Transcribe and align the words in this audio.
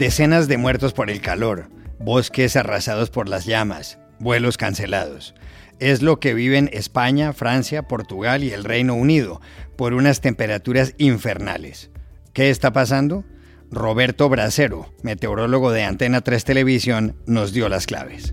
Decenas 0.00 0.48
de 0.48 0.56
muertos 0.56 0.94
por 0.94 1.10
el 1.10 1.20
calor, 1.20 1.68
bosques 1.98 2.56
arrasados 2.56 3.10
por 3.10 3.28
las 3.28 3.44
llamas, 3.44 3.98
vuelos 4.18 4.56
cancelados. 4.56 5.34
Es 5.78 6.00
lo 6.00 6.20
que 6.20 6.32
viven 6.32 6.70
España, 6.72 7.34
Francia, 7.34 7.82
Portugal 7.82 8.42
y 8.42 8.50
el 8.50 8.64
Reino 8.64 8.94
Unido 8.94 9.42
por 9.76 9.92
unas 9.92 10.22
temperaturas 10.22 10.94
infernales. 10.96 11.90
¿Qué 12.32 12.48
está 12.48 12.72
pasando? 12.72 13.26
Roberto 13.70 14.30
Bracero, 14.30 14.90
meteorólogo 15.02 15.70
de 15.70 15.84
Antena 15.84 16.22
3 16.22 16.46
Televisión, 16.46 17.16
nos 17.26 17.52
dio 17.52 17.68
las 17.68 17.84
claves. 17.84 18.32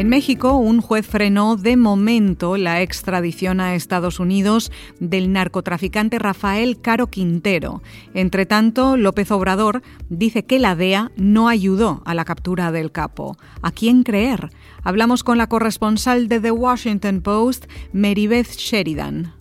En 0.00 0.08
México, 0.08 0.56
un 0.56 0.80
juez 0.80 1.06
frenó 1.06 1.56
de 1.56 1.76
momento 1.76 2.56
la 2.56 2.80
extradición 2.80 3.60
a 3.60 3.74
Estados 3.74 4.18
Unidos 4.18 4.72
del 4.98 5.30
narcotraficante 5.30 6.18
Rafael 6.18 6.80
Caro 6.80 7.08
Quintero. 7.08 7.82
Entre 8.14 8.46
tanto, 8.46 8.96
López 8.96 9.30
Obrador 9.30 9.82
dice 10.08 10.46
que 10.46 10.58
la 10.58 10.74
DEA 10.74 11.12
no 11.16 11.50
ayudó 11.50 12.00
a 12.06 12.14
la 12.14 12.24
captura 12.24 12.72
del 12.72 12.92
capo. 12.92 13.36
¿A 13.60 13.72
quién 13.72 14.02
creer? 14.02 14.48
Hablamos 14.82 15.22
con 15.22 15.36
la 15.36 15.48
corresponsal 15.48 16.28
de 16.28 16.40
The 16.40 16.52
Washington 16.52 17.20
Post, 17.20 17.66
Meribeth 17.92 18.52
Sheridan. 18.56 19.39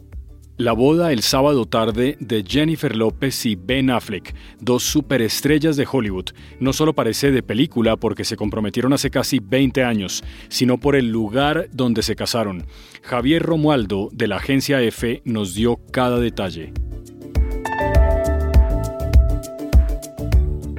La 0.60 0.74
boda 0.74 1.14
el 1.14 1.22
sábado 1.22 1.66
tarde 1.66 2.18
de 2.20 2.44
Jennifer 2.46 2.94
López 2.94 3.46
y 3.46 3.56
Ben 3.56 3.90
Affleck, 3.90 4.36
dos 4.60 4.84
superestrellas 4.84 5.78
de 5.78 5.88
Hollywood, 5.90 6.32
no 6.60 6.74
solo 6.74 6.94
parece 6.94 7.32
de 7.32 7.42
película 7.42 7.96
porque 7.96 8.26
se 8.26 8.36
comprometieron 8.36 8.92
hace 8.92 9.10
casi 9.10 9.40
20 9.40 9.86
años, 9.86 10.22
sino 10.50 10.78
por 10.78 10.98
el 10.98 11.08
lugar 11.08 11.70
donde 11.72 12.04
se 12.04 12.18
casaron. 12.18 12.66
Javier 13.04 13.42
Romualdo, 13.42 14.10
de 14.12 14.28
la 14.28 14.36
agencia 14.36 14.82
EFE, 14.82 15.22
nos 15.24 15.56
dio 15.56 15.80
cada 15.94 16.20
detalle. 16.20 16.74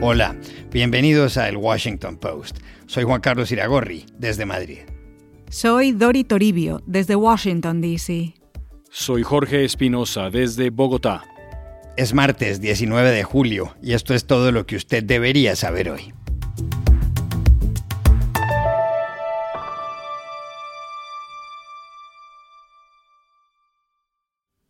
Hola, 0.03 0.37
bienvenidos 0.71 1.39
a 1.39 1.49
El 1.49 1.57
Washington 1.57 2.19
Post. 2.19 2.59
Soy 2.85 3.05
Juan 3.05 3.23
Carlos 3.23 3.51
Iragorri, 3.51 4.05
desde 4.19 4.45
Madrid. 4.45 4.81
Soy 5.49 5.93
Dori 5.93 6.25
Toribio, 6.25 6.83
desde 6.85 7.17
Washington, 7.17 7.81
D.C. 7.81 8.35
Soy 8.93 9.23
Jorge 9.23 9.65
Espinosa 9.65 10.31
desde 10.31 10.71
Bogotá. 10.71 11.23
Es 11.97 12.13
martes 12.13 12.61
19 12.61 13.13
de 13.13 13.23
julio 13.23 13.77
y 13.81 13.93
esto 13.93 14.15
es 14.15 14.27
todo 14.27 14.51
lo 14.51 14.67
que 14.67 14.75
usted 14.75 15.05
debería 15.05 15.55
saber 15.55 15.91
hoy. 15.91 16.13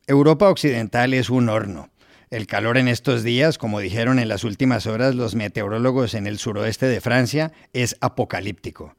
Europa 0.07 0.51
Occidental 0.51 1.15
es 1.15 1.31
un 1.31 1.49
horno. 1.49 1.89
El 2.29 2.47
calor 2.47 2.77
en 2.77 2.89
estos 2.89 3.23
días, 3.23 3.57
como 3.57 3.81
dijeron 3.81 4.19
en 4.19 4.29
las 4.29 4.45
últimas 4.45 4.87
horas 4.87 5.15
los 5.15 5.35
meteorólogos 5.35 6.13
en 6.13 6.27
el 6.27 6.39
suroeste 6.39 6.85
de 6.85 7.01
Francia, 7.01 7.53
es 7.73 7.97
apocalíptico. 8.03 8.95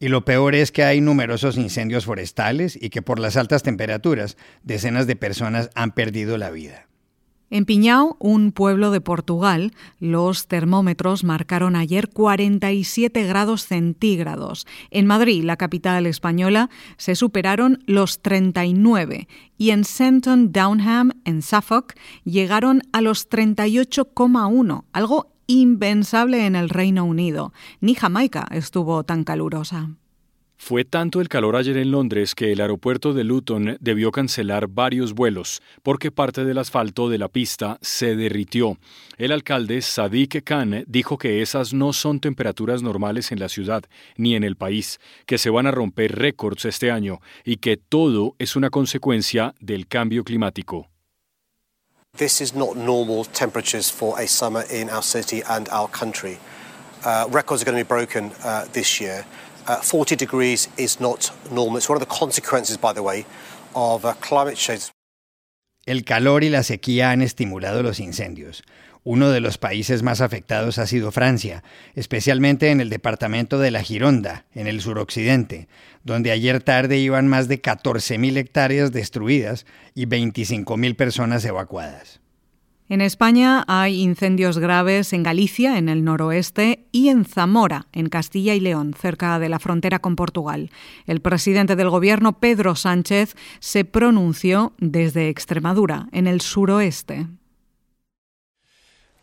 Y 0.00 0.08
lo 0.08 0.24
peor 0.24 0.54
es 0.54 0.72
que 0.72 0.82
hay 0.82 1.02
numerosos 1.02 1.58
incendios 1.58 2.06
forestales 2.06 2.78
y 2.80 2.88
que 2.88 3.02
por 3.02 3.20
las 3.20 3.36
altas 3.36 3.62
temperaturas 3.62 4.38
decenas 4.62 5.06
de 5.06 5.14
personas 5.14 5.70
han 5.74 5.92
perdido 5.92 6.38
la 6.38 6.50
vida. 6.50 6.86
En 7.52 7.64
Piñao, 7.64 8.16
un 8.20 8.52
pueblo 8.52 8.92
de 8.92 9.00
Portugal, 9.00 9.72
los 9.98 10.46
termómetros 10.46 11.24
marcaron 11.24 11.74
ayer 11.74 12.08
47 12.08 13.24
grados 13.24 13.66
centígrados. 13.66 14.68
En 14.90 15.06
Madrid, 15.06 15.42
la 15.42 15.56
capital 15.56 16.06
española, 16.06 16.70
se 16.96 17.16
superaron 17.16 17.82
los 17.86 18.22
39 18.22 19.26
y 19.58 19.70
en 19.70 19.84
Senton 19.84 20.52
Downham, 20.52 21.10
en 21.24 21.42
Suffolk, 21.42 21.94
llegaron 22.24 22.82
a 22.92 23.00
los 23.00 23.28
38,1, 23.28 24.84
algo 24.92 25.32
impensable 25.50 26.46
en 26.46 26.56
el 26.56 26.68
Reino 26.68 27.04
Unido. 27.04 27.52
Ni 27.80 27.94
Jamaica 27.94 28.46
estuvo 28.50 29.02
tan 29.04 29.24
calurosa. 29.24 29.90
Fue 30.62 30.84
tanto 30.84 31.22
el 31.22 31.30
calor 31.30 31.56
ayer 31.56 31.78
en 31.78 31.90
Londres 31.90 32.34
que 32.34 32.52
el 32.52 32.60
aeropuerto 32.60 33.14
de 33.14 33.24
Luton 33.24 33.78
debió 33.80 34.12
cancelar 34.12 34.68
varios 34.68 35.14
vuelos 35.14 35.62
porque 35.82 36.10
parte 36.10 36.44
del 36.44 36.58
asfalto 36.58 37.08
de 37.08 37.16
la 37.16 37.28
pista 37.28 37.78
se 37.80 38.14
derritió. 38.14 38.76
El 39.16 39.32
alcalde 39.32 39.80
Sadiq 39.80 40.44
Khan 40.44 40.84
dijo 40.86 41.16
que 41.16 41.40
esas 41.40 41.72
no 41.72 41.94
son 41.94 42.20
temperaturas 42.20 42.82
normales 42.82 43.32
en 43.32 43.40
la 43.40 43.48
ciudad 43.48 43.84
ni 44.18 44.34
en 44.34 44.44
el 44.44 44.56
país, 44.56 45.00
que 45.24 45.38
se 45.38 45.48
van 45.48 45.66
a 45.66 45.70
romper 45.70 46.16
récords 46.16 46.66
este 46.66 46.90
año 46.90 47.20
y 47.42 47.56
que 47.56 47.78
todo 47.78 48.36
es 48.38 48.54
una 48.54 48.68
consecuencia 48.68 49.54
del 49.60 49.86
cambio 49.86 50.24
climático. 50.24 50.90
This 52.14 52.40
is 52.40 52.54
not 52.54 52.76
normal 52.76 53.24
temperatures 53.24 53.88
for 53.88 54.18
a 54.20 54.26
summer 54.26 54.64
in 54.70 54.90
our 54.90 55.02
city 55.02 55.42
and 55.48 55.68
our 55.70 55.88
country. 55.88 56.38
Uh, 57.04 57.26
records 57.30 57.62
are 57.62 57.64
going 57.64 57.78
to 57.78 57.84
be 57.84 57.88
broken 57.88 58.32
uh, 58.44 58.66
this 58.72 59.00
year. 59.00 59.24
Uh, 59.66 59.80
40 59.80 60.16
degrees 60.16 60.68
is 60.76 61.00
not 61.00 61.30
normal. 61.50 61.78
It's 61.78 61.88
one 61.88 61.96
of 61.96 62.06
the 62.06 62.14
consequences, 62.14 62.76
by 62.76 62.92
the 62.92 63.02
way, 63.02 63.24
of 63.74 64.04
uh, 64.04 64.12
climate 64.20 64.56
change. 64.56 64.90
El 65.86 66.02
calor 66.04 66.44
y 66.44 66.50
la 66.50 66.62
sequía 66.62 67.10
han 67.10 67.22
estimulado 67.22 67.82
los 67.82 68.00
incendios. 68.00 68.62
Uno 69.02 69.30
de 69.30 69.40
los 69.40 69.56
países 69.56 70.02
más 70.02 70.20
afectados 70.20 70.78
ha 70.78 70.86
sido 70.86 71.10
Francia, 71.10 71.64
especialmente 71.94 72.70
en 72.70 72.82
el 72.82 72.90
departamento 72.90 73.58
de 73.58 73.70
la 73.70 73.82
Gironda, 73.82 74.44
en 74.54 74.66
el 74.66 74.82
suroccidente, 74.82 75.68
donde 76.04 76.30
ayer 76.30 76.62
tarde 76.62 76.98
iban 76.98 77.26
más 77.26 77.48
de 77.48 77.62
14.000 77.62 78.36
hectáreas 78.36 78.92
destruidas 78.92 79.64
y 79.94 80.04
25.000 80.04 80.96
personas 80.96 81.44
evacuadas. 81.46 82.20
En 82.90 83.00
España 83.00 83.64
hay 83.68 84.02
incendios 84.02 84.58
graves 84.58 85.12
en 85.12 85.22
Galicia, 85.22 85.78
en 85.78 85.88
el 85.88 86.02
noroeste, 86.04 86.88
y 86.90 87.08
en 87.08 87.24
Zamora, 87.24 87.86
en 87.92 88.08
Castilla 88.08 88.52
y 88.54 88.60
León, 88.60 88.94
cerca 89.00 89.38
de 89.38 89.48
la 89.48 89.60
frontera 89.60 90.00
con 90.00 90.16
Portugal. 90.16 90.70
El 91.06 91.20
presidente 91.20 91.76
del 91.76 91.88
gobierno, 91.88 92.40
Pedro 92.40 92.74
Sánchez, 92.74 93.36
se 93.60 93.84
pronunció 93.84 94.74
desde 94.78 95.28
Extremadura, 95.28 96.08
en 96.10 96.26
el 96.26 96.40
suroeste 96.40 97.28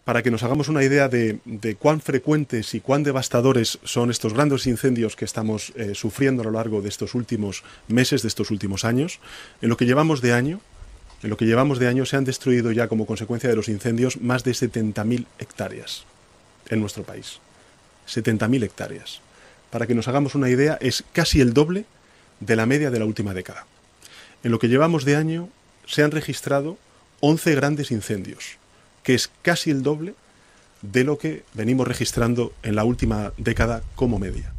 para 0.08 0.24
que 0.24 0.32
nos 0.32 0.42
hagamos 0.44 0.70
una 0.70 0.86
idea 0.86 1.10
de, 1.10 1.42
cuán 1.78 2.00
frecuentes 2.00 2.74
y 2.74 2.80
cuán 2.80 3.04
devastadores 3.04 3.78
son 3.84 4.10
estos 4.10 4.32
grandes 4.34 4.66
incendios 4.66 5.18
que 5.18 5.26
estamos 5.26 5.74
eh, 5.76 5.96
sufriendo 5.96 6.44
a 6.44 6.46
lo 6.46 6.52
largo 6.52 6.82
de 6.82 6.88
estos 6.88 7.14
últimos 7.14 7.66
meses, 7.90 8.22
de 8.22 8.30
estos 8.30 8.50
últimos 8.50 8.86
años. 8.86 9.20
En 9.62 9.68
lo 9.68 9.76
que 9.76 9.86
llevamos 9.86 10.22
de 10.22 10.32
año, 10.32 10.62
en 11.24 11.30
lo 11.30 11.36
que 11.36 11.44
llevamos 11.44 11.78
de 11.78 11.90
año 11.90 12.06
se 12.06 12.16
han 12.16 12.24
destruido 12.24 12.72
ya 12.72 12.88
como 12.88 13.06
consecuencia 13.06 13.50
de 13.50 13.58
los 13.58 13.68
incendios 13.68 14.22
más 14.22 14.46
de 14.46 14.52
70.000 14.52 15.26
hectáreas 15.40 16.06
en 16.70 16.80
nuestro 16.80 17.04
país. 17.04 17.42
70.000 18.08 18.64
hectáreas. 18.64 19.20
Para 19.72 19.88
que 19.88 19.94
nos 19.94 20.08
hagamos 20.08 20.36
una 20.36 20.50
idea, 20.50 20.78
es 20.80 21.04
casi 21.12 21.42
el 21.42 21.54
doble 21.54 21.84
de 22.40 22.56
la 22.56 22.66
media 22.66 22.92
de 22.92 23.00
la 23.00 23.06
última 23.06 23.34
década. 23.34 23.66
En 24.42 24.52
lo 24.52 24.60
que 24.60 24.70
llevamos 24.70 25.04
de 25.04 25.18
año 25.18 25.50
se 25.86 26.02
han 26.02 26.12
registrado 26.12 26.78
11 27.20 27.56
grandes 27.56 27.92
incendios 27.92 28.58
que 29.08 29.14
es 29.14 29.32
casi 29.42 29.72
el 29.72 29.84
doble 29.84 30.16
de 30.82 31.06
lo 31.06 31.18
que 31.18 31.44
venimos 31.54 31.88
registrando 31.88 32.52
en 32.62 32.76
la 32.76 32.84
última 32.84 33.32
década 33.38 33.82
como 33.96 34.20
media. 34.20 34.54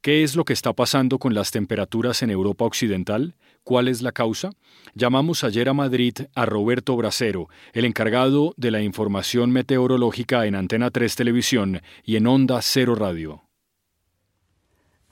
¿Qué 0.00 0.22
es 0.22 0.36
lo 0.36 0.44
que 0.44 0.52
está 0.52 0.72
pasando 0.74 1.18
con 1.18 1.34
las 1.34 1.50
temperaturas 1.50 2.22
en 2.22 2.30
Europa 2.30 2.64
Occidental? 2.64 3.34
¿Cuál 3.64 3.88
es 3.88 4.00
la 4.00 4.12
causa? 4.12 4.50
Llamamos 4.94 5.42
ayer 5.42 5.68
a 5.68 5.74
Madrid 5.74 6.14
a 6.36 6.46
Roberto 6.46 6.94
Bracero, 6.94 7.48
el 7.72 7.84
encargado 7.84 8.54
de 8.56 8.70
la 8.70 8.80
información 8.80 9.50
meteorológica 9.50 10.46
en 10.46 10.54
Antena 10.54 10.92
3 10.92 11.16
Televisión 11.16 11.82
y 12.04 12.14
en 12.14 12.28
Onda 12.28 12.60
Cero 12.62 12.94
Radio. 12.94 13.42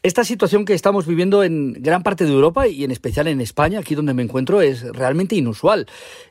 Esta 0.03 0.25
situación 0.25 0.65
que 0.65 0.73
estamos 0.73 1.07
viviendo 1.07 1.45
en 1.45 1.75
gran 1.75 2.03
parte 2.03 2.25
de 2.25 2.33
Europa 2.33 2.67
y 2.67 2.85
en 2.85 2.91
especial 2.91 3.29
en 3.29 3.43
España, 3.43 3.81
aquí 3.81 3.95
donde 3.95 4.15
me 4.15 4.23
encuentro, 4.23 4.63
es 4.63 4.83
realmente 4.83 5.37
inusual. 5.37 5.87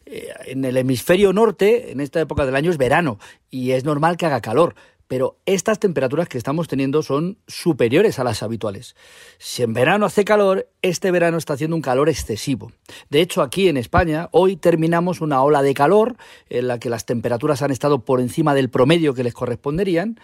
Eh, 0.07 0.29
en 0.47 0.65
el 0.65 0.75
hemisferio 0.75 1.33
norte, 1.33 1.91
en 1.91 1.99
esta 1.99 2.19
época 2.19 2.47
del 2.47 2.55
año, 2.55 2.71
es 2.71 2.79
verano 2.79 3.19
y 3.51 3.71
es 3.71 3.85
normal 3.85 4.17
que 4.17 4.25
haga 4.25 4.41
calor. 4.41 4.73
Pero 5.07 5.37
estas 5.45 5.77
temperaturas 5.77 6.27
que 6.27 6.39
estamos 6.39 6.67
teniendo 6.67 7.03
son 7.03 7.37
superiores 7.47 8.17
a 8.17 8.23
las 8.23 8.41
habituales. 8.41 8.95
Si 9.37 9.61
en 9.61 9.73
verano 9.73 10.07
hace 10.07 10.25
calor, 10.25 10.67
este 10.81 11.11
verano 11.11 11.37
está 11.37 11.53
haciendo 11.53 11.75
un 11.75 11.83
calor 11.83 12.09
excesivo. 12.09 12.71
De 13.11 13.21
hecho, 13.21 13.43
aquí 13.43 13.67
en 13.67 13.77
España, 13.77 14.29
hoy 14.31 14.55
terminamos 14.55 15.21
una 15.21 15.43
ola 15.43 15.61
de 15.61 15.75
calor 15.75 16.17
en 16.49 16.67
la 16.67 16.79
que 16.79 16.89
las 16.89 17.05
temperaturas 17.05 17.61
han 17.61 17.69
estado 17.69 18.03
por 18.03 18.19
encima 18.19 18.55
del 18.55 18.71
promedio 18.71 19.13
que 19.13 19.23
les 19.23 19.33
corresponderían 19.35 20.19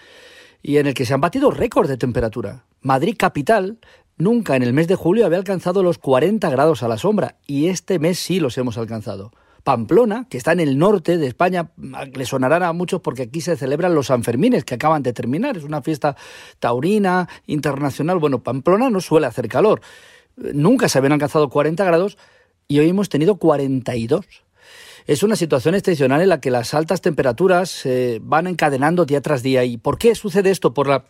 y 0.68 0.80
en 0.80 0.88
el 0.88 0.96
que 0.96 1.06
se 1.06 1.14
han 1.14 1.22
batido 1.22 1.52
récords 1.52 1.88
de 1.88 1.96
temperatura. 1.96 2.66
Madrid 2.82 3.16
capital 3.20 3.78
nunca 4.18 4.56
en 4.56 4.64
el 4.64 4.74
mes 4.74 4.88
de 4.88 4.96
julio 4.96 5.28
había 5.28 5.38
alcanzado 5.38 5.84
los 5.84 6.00
40 6.00 6.50
grados 6.50 6.82
a 6.82 6.88
la 6.88 6.98
sombra 6.98 7.36
y 7.46 7.68
este 7.68 8.00
mes 8.00 8.18
sí 8.18 8.40
los 8.40 8.58
hemos 8.58 8.76
alcanzado. 8.80 9.32
Pamplona, 9.64 10.26
que 10.28 10.38
está 10.38 10.54
en 10.54 10.60
el 10.60 10.80
norte 10.80 11.20
de 11.20 11.28
España, 11.28 11.70
le 11.78 12.26
sonarán 12.26 12.64
a 12.64 12.74
muchos 12.74 13.00
porque 13.02 13.24
aquí 13.24 13.42
se 13.42 13.56
celebran 13.56 13.94
los 13.94 14.08
Sanfermines 14.08 14.66
que 14.66 14.74
acaban 14.74 15.04
de 15.04 15.14
terminar. 15.14 15.56
Es 15.56 15.64
una 15.64 15.84
fiesta 15.84 16.16
taurina, 16.58 17.30
internacional. 17.46 18.18
Bueno, 18.18 18.42
Pamplona 18.42 18.90
no 18.90 19.02
suele 19.02 19.28
hacer 19.28 19.48
calor. 19.48 19.82
Nunca 20.36 20.90
se 20.90 20.98
habían 20.98 21.14
alcanzado 21.14 21.50
40 21.50 21.84
grados 21.86 22.18
y 22.68 22.80
hoy 22.80 22.90
hemos 22.90 23.10
tenido 23.10 23.36
42. 23.36 24.26
Es 25.07 25.22
una 25.22 25.36
situación 25.36 25.75
excepcional 25.75 26.22
en 26.22 26.30
la 26.30 26.42
que 26.42 26.50
las 26.50 26.74
altas 26.74 27.00
temperaturas 27.00 27.69
se 27.69 28.19
van 28.24 28.48
encadenando 28.48 29.06
día 29.06 29.22
tras 29.22 29.44
día. 29.44 29.63
¿Y 29.63 29.78
por 29.78 30.00
qué 30.00 30.16
sucede 30.16 30.50
esto? 30.50 30.74
Por 30.74 30.88
la, 30.88 31.06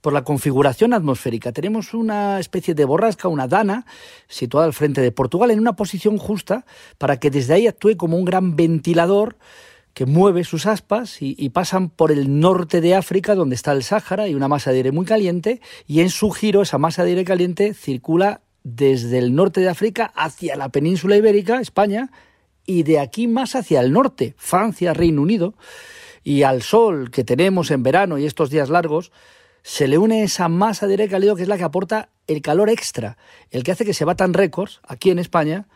por 0.00 0.12
la 0.12 0.24
configuración 0.24 0.92
atmosférica. 0.92 1.52
Tenemos 1.52 1.94
una 1.94 2.40
especie 2.40 2.74
de 2.74 2.84
borrasca, 2.84 3.28
una 3.28 3.46
dana, 3.46 3.86
situada 4.26 4.66
al 4.66 4.72
frente 4.72 5.00
de 5.00 5.12
Portugal, 5.12 5.52
en 5.52 5.60
una 5.60 5.76
posición 5.76 6.18
justa 6.18 6.64
para 6.98 7.20
que 7.20 7.30
desde 7.30 7.54
ahí 7.54 7.68
actúe 7.68 7.96
como 7.96 8.16
un 8.16 8.24
gran 8.24 8.56
ventilador 8.56 9.36
que 9.94 10.06
mueve 10.06 10.42
sus 10.42 10.66
aspas 10.66 11.22
y, 11.22 11.36
y, 11.38 11.50
pasan 11.50 11.88
por 11.88 12.12
el 12.12 12.38
norte 12.40 12.80
de 12.80 12.94
África, 12.96 13.34
donde 13.34 13.54
está 13.54 13.72
el 13.72 13.82
Sáhara 13.82 14.28
y 14.28 14.34
una 14.34 14.48
masa 14.48 14.70
de 14.70 14.78
aire 14.78 14.92
muy 14.92 15.06
caliente, 15.06 15.62
y 15.86 16.00
en 16.00 16.10
su 16.10 16.30
giro 16.32 16.60
esa 16.60 16.76
masa 16.76 17.02
de 17.02 17.10
aire 17.10 17.24
caliente 17.24 17.72
circula 17.72 18.42
desde 18.62 19.18
el 19.18 19.34
norte 19.34 19.60
de 19.62 19.70
África 19.70 20.12
hacia 20.14 20.56
la 20.56 20.68
península 20.68 21.16
ibérica, 21.16 21.60
España, 21.60 22.10
y 22.66 22.82
de 22.82 22.98
aquí 22.98 23.28
más 23.28 23.54
hacia 23.54 23.80
el 23.80 23.92
norte, 23.92 24.34
Francia, 24.36 24.92
Reino 24.92 25.22
Unido, 25.22 25.54
y 26.22 26.42
al 26.42 26.62
sol 26.62 27.10
que 27.10 27.24
tenemos 27.24 27.70
en 27.70 27.82
verano 27.82 28.18
y 28.18 28.26
estos 28.26 28.50
días 28.50 28.68
largos, 28.68 29.12
se 29.62 29.88
le 29.88 29.98
une 29.98 30.22
esa 30.22 30.48
masa 30.48 30.86
de 30.86 30.94
aire 30.94 31.08
cálido 31.08 31.36
que 31.36 31.42
es 31.42 31.48
la 31.48 31.56
que 31.56 31.64
aporta 31.64 32.10
el 32.26 32.42
calor 32.42 32.68
extra, 32.68 33.16
el 33.50 33.62
que 33.62 33.72
hace 33.72 33.84
que 33.84 33.94
se 33.94 34.04
batan 34.04 34.34
récords 34.34 34.80
aquí 34.86 35.10
en 35.10 35.18
España 35.18 35.66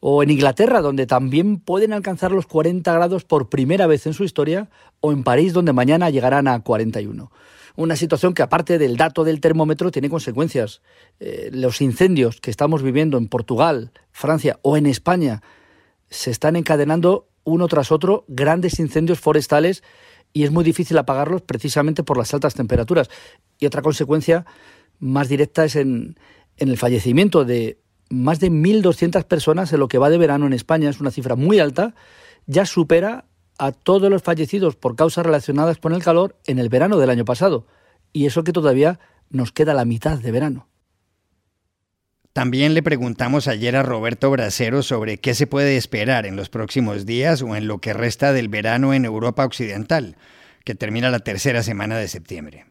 o 0.00 0.22
en 0.22 0.30
Inglaterra, 0.30 0.80
donde 0.80 1.06
también 1.06 1.58
pueden 1.58 1.92
alcanzar 1.92 2.32
los 2.32 2.46
40 2.46 2.92
grados 2.92 3.24
por 3.24 3.48
primera 3.48 3.86
vez 3.86 4.06
en 4.06 4.14
su 4.14 4.24
historia, 4.24 4.70
o 5.00 5.12
en 5.12 5.22
París, 5.24 5.52
donde 5.52 5.72
mañana 5.72 6.10
llegarán 6.10 6.48
a 6.48 6.60
41. 6.60 7.30
Una 7.76 7.96
situación 7.96 8.34
que 8.34 8.42
aparte 8.42 8.78
del 8.78 8.96
dato 8.96 9.24
del 9.24 9.40
termómetro 9.40 9.90
tiene 9.90 10.10
consecuencias. 10.10 10.82
Eh, 11.20 11.50
los 11.52 11.80
incendios 11.80 12.40
que 12.40 12.50
estamos 12.50 12.82
viviendo 12.82 13.18
en 13.18 13.28
Portugal, 13.28 13.92
Francia 14.10 14.58
o 14.62 14.76
en 14.76 14.86
España 14.86 15.42
se 16.10 16.30
están 16.30 16.56
encadenando 16.56 17.28
uno 17.44 17.68
tras 17.68 17.90
otro 17.92 18.24
grandes 18.28 18.78
incendios 18.78 19.20
forestales 19.20 19.82
y 20.32 20.44
es 20.44 20.50
muy 20.50 20.64
difícil 20.64 20.98
apagarlos 20.98 21.42
precisamente 21.42 22.02
por 22.02 22.16
las 22.16 22.32
altas 22.34 22.54
temperaturas. 22.54 23.08
Y 23.58 23.66
otra 23.66 23.82
consecuencia 23.82 24.44
más 24.98 25.28
directa 25.28 25.64
es 25.64 25.76
en, 25.76 26.16
en 26.56 26.68
el 26.68 26.76
fallecimiento 26.76 27.44
de 27.44 27.80
más 28.10 28.40
de 28.40 28.50
1.200 28.50 29.24
personas 29.24 29.72
en 29.72 29.80
lo 29.80 29.88
que 29.88 29.98
va 29.98 30.10
de 30.10 30.18
verano 30.18 30.46
en 30.46 30.52
España. 30.52 30.90
Es 30.90 31.00
una 31.00 31.10
cifra 31.10 31.36
muy 31.36 31.58
alta. 31.58 31.94
Ya 32.46 32.66
supera 32.66 33.26
a 33.58 33.72
todos 33.72 34.10
los 34.10 34.22
fallecidos 34.22 34.76
por 34.76 34.96
causas 34.96 35.24
relacionadas 35.24 35.78
con 35.78 35.92
el 35.92 36.02
calor 36.02 36.36
en 36.46 36.58
el 36.58 36.68
verano 36.68 36.98
del 36.98 37.10
año 37.10 37.24
pasado. 37.24 37.66
Y 38.12 38.26
eso 38.26 38.44
que 38.44 38.52
todavía 38.52 38.98
nos 39.30 39.52
queda 39.52 39.74
la 39.74 39.84
mitad 39.84 40.18
de 40.18 40.32
verano. 40.32 40.69
También 42.32 42.74
le 42.74 42.82
preguntamos 42.82 43.48
ayer 43.48 43.74
a 43.74 43.82
Roberto 43.82 44.30
Bracero 44.30 44.84
sobre 44.84 45.18
qué 45.18 45.34
se 45.34 45.48
puede 45.48 45.76
esperar 45.76 46.26
en 46.26 46.36
los 46.36 46.48
próximos 46.48 47.04
días 47.04 47.42
o 47.42 47.56
en 47.56 47.66
lo 47.66 47.78
que 47.78 47.92
resta 47.92 48.32
del 48.32 48.48
verano 48.48 48.94
en 48.94 49.04
Europa 49.04 49.44
Occidental, 49.44 50.16
que 50.64 50.76
termina 50.76 51.10
la 51.10 51.18
tercera 51.18 51.64
semana 51.64 51.98
de 51.98 52.06
septiembre. 52.06 52.69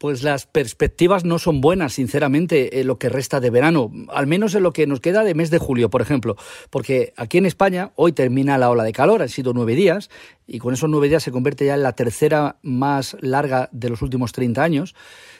Pues 0.00 0.22
las 0.22 0.46
perspectivas 0.46 1.24
no 1.24 1.40
son 1.40 1.60
buenas, 1.60 1.94
sinceramente, 1.94 2.80
en 2.80 2.86
lo 2.86 3.00
que 3.00 3.08
resta 3.08 3.40
de 3.40 3.50
verano, 3.50 3.90
al 4.10 4.28
menos 4.28 4.54
en 4.54 4.62
lo 4.62 4.72
que 4.72 4.86
nos 4.86 5.00
queda 5.00 5.24
de 5.24 5.34
mes 5.34 5.50
de 5.50 5.58
julio, 5.58 5.90
por 5.90 6.02
ejemplo, 6.02 6.36
porque 6.70 7.12
aquí 7.16 7.38
en 7.38 7.46
España 7.46 7.90
hoy 7.96 8.12
termina 8.12 8.58
la 8.58 8.70
ola 8.70 8.84
de 8.84 8.92
calor, 8.92 9.22
han 9.22 9.28
sido 9.28 9.52
nueve 9.54 9.74
días, 9.74 10.08
y 10.46 10.60
con 10.60 10.72
esos 10.72 10.88
nueve 10.88 11.08
días 11.08 11.24
se 11.24 11.32
convierte 11.32 11.66
ya 11.66 11.74
en 11.74 11.82
la 11.82 11.94
tercera 11.94 12.58
más 12.62 13.16
larga 13.22 13.70
de 13.72 13.88
los 13.88 14.00
últimos 14.00 14.30
30 14.30 14.62
años, 14.62 14.94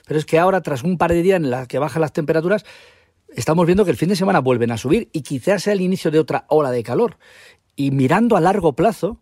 pero 0.09 0.19
es 0.19 0.27
que 0.27 0.41
ahora, 0.41 0.61
tras 0.61 0.83
un 0.83 0.99
par 0.99 1.13
de 1.13 1.23
días 1.23 1.37
en 1.37 1.53
los 1.53 1.69
que 1.69 1.79
bajan 1.79 2.03
las 2.03 2.13
temperaturas, 2.13 2.65
estamos 3.29 3.65
viendo 3.65 3.85
que 3.85 3.93
el 3.93 3.97
fin 3.97 4.09
de 4.09 4.17
semana 4.17 4.41
vuelven 4.41 4.73
a 4.73 4.77
subir 4.77 5.09
y 5.13 5.23
quizás 5.23 5.63
sea 5.63 5.73
el 5.73 5.83
inicio 5.83 6.11
de 6.11 6.19
otra 6.19 6.47
ola 6.49 6.73
de 6.73 6.83
calor. 6.83 7.17
Y 7.77 7.93
mirando 7.93 8.37
a 8.37 8.41
largo 8.41 8.73
plazo, 8.73 9.21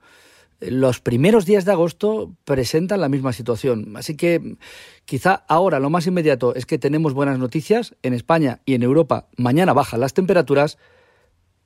los 0.61 1.01
primeros 1.01 1.45
días 1.45 1.65
de 1.65 1.73
agosto 1.73 2.35
presentan 2.45 3.01
la 3.01 3.09
misma 3.09 3.33
situación. 3.33 3.97
Así 3.97 4.17
que 4.17 4.57
quizá 5.05 5.45
ahora 5.49 5.81
lo 5.81 5.91
más 5.91 6.07
inmediato 6.07 6.55
es 6.55 6.67
que 6.67 6.79
tenemos 6.79 7.15
buenas 7.15 7.39
noticias. 7.39 7.95
En 8.03 8.15
España 8.15 8.61
y 8.65 8.75
en 8.75 8.83
Europa 8.83 9.29
mañana 9.37 9.73
bajan 9.73 10.01
las 10.01 10.15
temperaturas, 10.15 10.79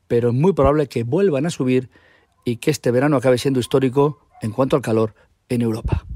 pero 0.08 0.30
es 0.30 0.34
muy 0.34 0.52
probable 0.52 0.88
que 0.88 1.04
vuelvan 1.04 1.46
a 1.46 1.50
subir 1.50 1.90
y 2.44 2.56
que 2.56 2.70
este 2.70 2.90
verano 2.90 3.16
acabe 3.16 3.38
siendo 3.38 3.60
histórico 3.60 4.26
en 4.42 4.50
cuanto 4.50 4.76
al 4.76 4.82
calor 4.82 5.14
en 5.48 5.62
Europa. 5.62 6.06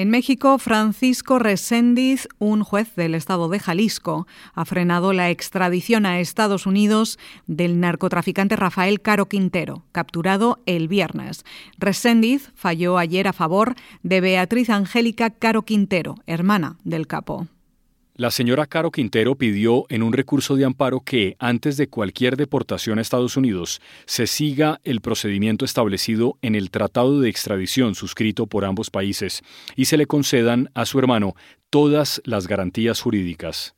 En 0.00 0.08
México, 0.08 0.56
Francisco 0.56 1.38
Reséndiz, 1.38 2.26
un 2.38 2.64
juez 2.64 2.94
del 2.96 3.14
estado 3.14 3.50
de 3.50 3.60
Jalisco, 3.60 4.26
ha 4.54 4.64
frenado 4.64 5.12
la 5.12 5.28
extradición 5.28 6.06
a 6.06 6.20
Estados 6.20 6.64
Unidos 6.64 7.18
del 7.46 7.80
narcotraficante 7.80 8.56
Rafael 8.56 9.02
Caro 9.02 9.28
Quintero, 9.28 9.84
capturado 9.92 10.58
el 10.64 10.88
viernes. 10.88 11.44
Reséndiz 11.76 12.50
falló 12.54 12.96
ayer 12.96 13.28
a 13.28 13.34
favor 13.34 13.74
de 14.02 14.22
Beatriz 14.22 14.70
Angélica 14.70 15.28
Caro 15.28 15.66
Quintero, 15.66 16.14
hermana 16.26 16.78
del 16.82 17.06
capo. 17.06 17.46
La 18.14 18.30
señora 18.30 18.66
Caro 18.66 18.90
Quintero 18.90 19.36
pidió 19.36 19.86
en 19.88 20.02
un 20.02 20.12
recurso 20.12 20.56
de 20.56 20.64
amparo 20.64 21.00
que, 21.00 21.36
antes 21.38 21.76
de 21.76 21.88
cualquier 21.88 22.36
deportación 22.36 22.98
a 22.98 23.02
Estados 23.02 23.36
Unidos, 23.36 23.80
se 24.04 24.26
siga 24.26 24.80
el 24.84 25.00
procedimiento 25.00 25.64
establecido 25.64 26.36
en 26.42 26.54
el 26.54 26.70
Tratado 26.70 27.20
de 27.20 27.30
Extradición 27.30 27.94
suscrito 27.94 28.46
por 28.46 28.64
ambos 28.64 28.90
países 28.90 29.42
y 29.76 29.86
se 29.86 29.96
le 29.96 30.06
concedan 30.06 30.70
a 30.74 30.86
su 30.86 30.98
hermano 30.98 31.34
todas 31.70 32.20
las 32.24 32.46
garantías 32.46 33.00
jurídicas. 33.00 33.74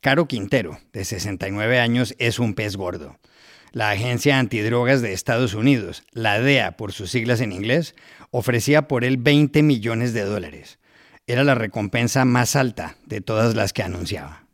Caro 0.00 0.26
Quintero, 0.26 0.78
de 0.92 1.04
69 1.04 1.78
años, 1.78 2.14
es 2.18 2.38
un 2.38 2.54
pez 2.54 2.76
gordo. 2.76 3.18
La 3.72 3.90
Agencia 3.90 4.38
Antidrogas 4.38 5.02
de 5.02 5.12
Estados 5.12 5.52
Unidos, 5.54 6.04
la 6.12 6.40
DEA 6.40 6.76
por 6.76 6.92
sus 6.92 7.10
siglas 7.10 7.42
en 7.42 7.52
inglés, 7.52 7.94
ofrecía 8.30 8.88
por 8.88 9.04
él 9.04 9.18
20 9.18 9.62
millones 9.62 10.14
de 10.14 10.22
dólares 10.22 10.78
era 11.28 11.44
la 11.44 11.54
recompensa 11.54 12.24
más 12.24 12.56
alta 12.56 12.96
de 13.06 13.20
todas 13.20 13.54
las 13.54 13.72
que 13.72 13.82
anunciaba. 13.84 14.48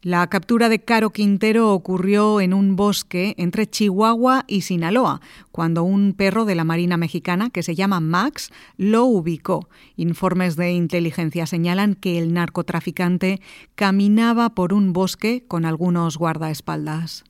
La 0.00 0.26
captura 0.28 0.68
de 0.68 0.80
Caro 0.80 1.10
Quintero 1.10 1.72
ocurrió 1.72 2.42
en 2.42 2.52
un 2.52 2.76
bosque 2.76 3.34
entre 3.38 3.66
Chihuahua 3.66 4.44
y 4.46 4.60
Sinaloa, 4.60 5.22
cuando 5.50 5.82
un 5.82 6.12
perro 6.12 6.44
de 6.44 6.54
la 6.54 6.62
Marina 6.62 6.98
Mexicana, 6.98 7.48
que 7.48 7.62
se 7.62 7.74
llama 7.74 8.00
Max, 8.00 8.52
lo 8.76 9.04
ubicó. 9.06 9.68
Informes 9.96 10.56
de 10.56 10.72
inteligencia 10.72 11.46
señalan 11.46 11.94
que 11.94 12.18
el 12.18 12.34
narcotraficante 12.34 13.40
caminaba 13.76 14.50
por 14.50 14.74
un 14.74 14.92
bosque 14.92 15.42
con 15.48 15.64
algunos 15.64 16.18
guardaespaldas. 16.18 17.24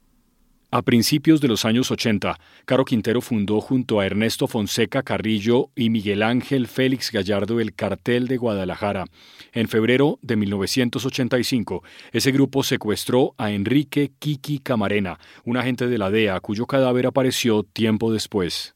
A 0.77 0.83
principios 0.83 1.41
de 1.41 1.47
los 1.47 1.65
años 1.65 1.93
80, 1.93 2.37
Caro 2.65 2.85
Quintero 2.85 3.21
fundó 3.21 3.61
junto 3.61 4.01
a 4.01 4.07
Ernesto 4.07 4.49
Fonseca 4.49 5.05
Carrillo 5.05 5.71
y 5.77 5.89
Miguel 5.89 6.21
Ángel 6.21 6.67
Félix 6.67 7.13
Gallardo 7.13 7.61
el 7.61 7.77
Cartel 7.77 8.27
de 8.27 8.39
Guadalajara. 8.39 9.05
En 9.53 9.69
febrero 9.69 10.19
de 10.21 10.35
1985, 10.35 11.85
ese 12.11 12.33
grupo 12.33 12.65
secuestró 12.65 13.37
a 13.39 13.53
Enrique 13.53 14.15
Kiki 14.19 14.59
Camarena, 14.59 15.21
un 15.45 15.59
agente 15.59 15.87
de 15.87 15.97
la 15.97 16.11
DEA 16.11 16.41
cuyo 16.41 16.67
cadáver 16.67 17.07
apareció 17.07 17.63
tiempo 17.63 18.13
después. 18.13 18.75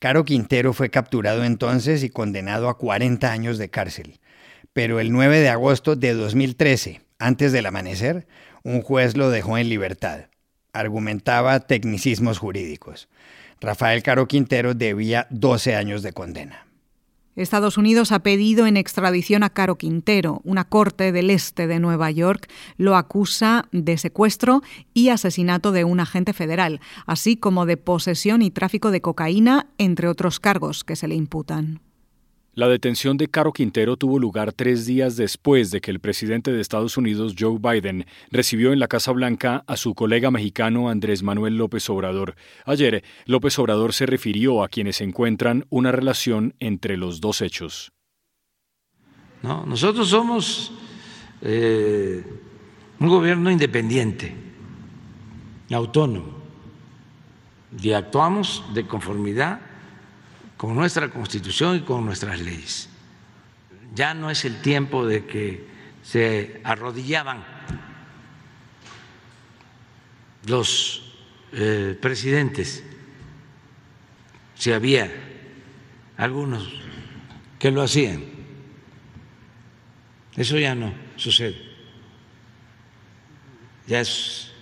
Caro 0.00 0.26
Quintero 0.26 0.74
fue 0.74 0.90
capturado 0.90 1.44
entonces 1.44 2.04
y 2.04 2.10
condenado 2.10 2.68
a 2.68 2.76
40 2.76 3.32
años 3.32 3.56
de 3.56 3.70
cárcel. 3.70 4.20
Pero 4.74 5.00
el 5.00 5.10
9 5.10 5.38
de 5.38 5.48
agosto 5.48 5.96
de 5.96 6.12
2013, 6.12 7.00
antes 7.18 7.52
del 7.52 7.64
amanecer, 7.64 8.26
un 8.64 8.82
juez 8.82 9.16
lo 9.16 9.30
dejó 9.30 9.56
en 9.56 9.70
libertad 9.70 10.26
argumentaba 10.72 11.60
tecnicismos 11.60 12.38
jurídicos. 12.38 13.08
Rafael 13.60 14.02
Caro 14.02 14.26
Quintero 14.26 14.74
debía 14.74 15.26
12 15.30 15.76
años 15.76 16.02
de 16.02 16.12
condena. 16.12 16.66
Estados 17.34 17.78
Unidos 17.78 18.12
ha 18.12 18.18
pedido 18.18 18.66
en 18.66 18.76
extradición 18.76 19.42
a 19.42 19.50
Caro 19.50 19.76
Quintero. 19.76 20.42
Una 20.44 20.64
corte 20.64 21.12
del 21.12 21.30
este 21.30 21.66
de 21.66 21.78
Nueva 21.78 22.10
York 22.10 22.50
lo 22.76 22.94
acusa 22.94 23.68
de 23.72 23.96
secuestro 23.96 24.62
y 24.92 25.08
asesinato 25.08 25.72
de 25.72 25.84
un 25.84 26.00
agente 26.00 26.34
federal, 26.34 26.80
así 27.06 27.36
como 27.36 27.64
de 27.64 27.78
posesión 27.78 28.42
y 28.42 28.50
tráfico 28.50 28.90
de 28.90 29.00
cocaína, 29.00 29.68
entre 29.78 30.08
otros 30.08 30.40
cargos 30.40 30.84
que 30.84 30.96
se 30.96 31.08
le 31.08 31.14
imputan. 31.14 31.80
La 32.54 32.68
detención 32.68 33.16
de 33.16 33.28
Caro 33.28 33.54
Quintero 33.54 33.96
tuvo 33.96 34.18
lugar 34.18 34.52
tres 34.52 34.84
días 34.84 35.16
después 35.16 35.70
de 35.70 35.80
que 35.80 35.90
el 35.90 36.00
presidente 36.00 36.52
de 36.52 36.60
Estados 36.60 36.98
Unidos, 36.98 37.34
Joe 37.38 37.56
Biden, 37.58 38.04
recibió 38.30 38.74
en 38.74 38.78
la 38.78 38.88
Casa 38.88 39.10
Blanca 39.12 39.64
a 39.66 39.78
su 39.78 39.94
colega 39.94 40.30
mexicano 40.30 40.90
Andrés 40.90 41.22
Manuel 41.22 41.56
López 41.56 41.88
Obrador. 41.88 42.34
Ayer, 42.66 43.04
López 43.24 43.58
Obrador 43.58 43.94
se 43.94 44.04
refirió 44.04 44.62
a 44.62 44.68
quienes 44.68 45.00
encuentran 45.00 45.64
una 45.70 45.92
relación 45.92 46.54
entre 46.60 46.98
los 46.98 47.22
dos 47.22 47.40
hechos. 47.40 47.90
No, 49.42 49.64
nosotros 49.64 50.10
somos 50.10 50.72
eh, 51.40 52.22
un 53.00 53.08
gobierno 53.08 53.50
independiente, 53.50 54.34
autónomo, 55.70 56.34
y 57.80 57.92
actuamos 57.92 58.62
de 58.74 58.86
conformidad 58.86 59.71
con 60.62 60.76
nuestra 60.76 61.10
constitución 61.10 61.78
y 61.78 61.80
con 61.80 62.06
nuestras 62.06 62.40
leyes. 62.40 62.88
Ya 63.96 64.14
no 64.14 64.30
es 64.30 64.44
el 64.44 64.62
tiempo 64.62 65.04
de 65.04 65.26
que 65.26 65.66
se 66.04 66.60
arrodillaban 66.62 67.44
los 70.46 71.16
eh, 71.52 71.98
presidentes, 72.00 72.84
si 74.54 74.70
había 74.70 75.10
algunos 76.16 76.72
que 77.58 77.72
lo 77.72 77.82
hacían. 77.82 78.22
Eso 80.36 80.56
ya 80.60 80.76
no 80.76 80.94
sucede. 81.16 81.60
Ya 83.88 84.00
es 84.00 84.52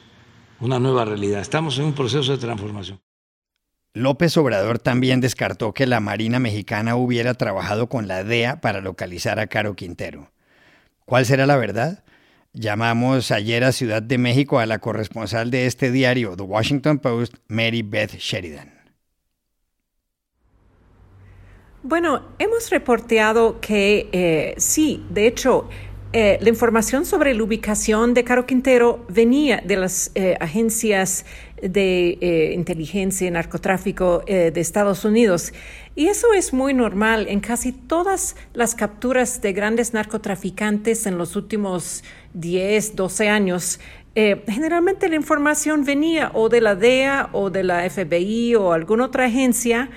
una 0.61 0.79
nueva 0.79 1.05
realidad. 1.05 1.43
Estamos 1.43 1.79
en 1.79 1.85
un 1.85 1.93
proceso 1.93 2.33
de 2.33 2.39
transformación. 2.39 2.99
López 3.93 4.37
Obrador 4.37 4.79
también 4.79 5.21
descartó 5.21 5.75
que 5.75 5.87
la 5.87 5.99
Marina 5.99 6.39
mexicana 6.39 6.95
hubiera 6.95 7.35
trabajado 7.35 7.89
con 7.89 8.07
la 8.07 8.23
DEA 8.23 8.61
para 8.61 8.81
localizar 8.81 9.41
a 9.41 9.49
Caro 9.49 9.75
Quintero. 9.75 10.31
¿Cuál 11.07 11.27
será 11.27 11.45
la 11.47 11.57
verdad? 11.57 12.05
Llamamos 12.53 13.33
ayer 13.33 13.65
a 13.65 13.73
Ciudad 13.73 14.01
de 14.01 14.19
México 14.19 14.61
a 14.61 14.67
la 14.67 14.79
corresponsal 14.79 15.51
de 15.51 15.67
este 15.67 15.91
diario, 15.91 16.37
The 16.37 16.45
Washington 16.45 17.01
Post, 17.01 17.35
Mary 17.49 17.83
Beth 17.83 18.17
Sheridan. 18.17 18.81
Bueno, 21.83 22.29
hemos 22.39 22.71
reporteado 22.71 23.61
que 23.61 24.09
eh, 24.13 24.55
sí, 24.59 25.05
de 25.11 25.27
hecho, 25.27 25.69
eh, 26.13 26.39
la 26.41 26.49
información 26.49 27.07
sobre 27.07 27.35
la 27.35 27.45
ubicación 27.45 28.15
de 28.15 28.25
Caro 28.25 28.45
Quintero 28.45 29.07
venía 29.09 29.63
de 29.65 29.77
las 29.77 30.11
eh, 30.17 30.37
agencias 30.41 31.25
de 31.63 32.53
inteligencia 32.55 33.29
y 33.29 33.31
narcotráfico 33.31 34.23
de 34.27 34.53
Estados 34.61 35.05
Unidos. 35.05 35.53
Y 35.95 36.07
eso 36.07 36.33
es 36.33 36.53
muy 36.53 36.75
normal 36.75 37.27
en 37.29 37.41
casi 37.41 37.73
todas 37.73 38.37
las 38.55 38.75
capturas 38.75 39.41
de 39.43 39.53
grandes 39.53 39.93
narcotraficantes 39.93 41.07
en 41.07 41.19
los 41.19 41.37
últimos 41.37 42.05
10, 42.35 42.97
12 42.97 43.29
años, 43.29 43.81
eh, 44.17 44.43
generalmente 44.49 45.09
la 45.09 45.15
información 45.15 45.85
venía 45.85 46.33
o 46.35 46.49
de 46.49 46.61
la 46.61 46.75
DEA 46.75 47.29
o 47.33 47.49
de 47.49 47.63
la 47.63 47.89
FBI 47.89 48.57
o 48.57 48.73
alguna 48.73 49.05
otra 49.05 49.27
agencia 49.27 49.89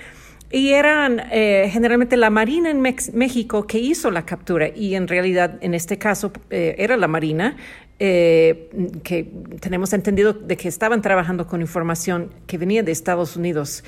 y 0.51 0.69
eran 0.73 1.19
eh, 1.31 1.67
generalmente 1.71 2.15
la 2.15 2.29
Marina 2.29 2.69
en 2.69 2.79
México 2.79 3.65
que 3.65 3.79
hizo 3.79 4.11
la 4.11 4.23
captura 4.23 4.67
y 4.69 4.93
en 4.93 5.07
realidad 5.07 5.57
en 5.61 5.73
este 5.73 5.97
caso 5.97 6.31
eh, 6.51 6.75
era 6.77 6.95
la 6.95 7.07
Marina 7.07 7.57
que 7.99 9.31
tenemos 9.61 9.93
entendido 9.93 10.33
de 10.33 10.57
que 10.57 10.67
estaban 10.67 11.01
trabajando 11.01 11.47
con 11.47 11.61
información 11.61 12.33
que 12.47 12.57
venía 12.57 12.83
de 12.83 12.91
Estados 12.91 13.37
Unidos. 13.37 13.83